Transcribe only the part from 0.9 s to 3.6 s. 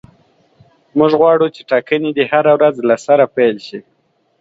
موږ غواړو چې ټاکنې دې هره ورځ له سره پیل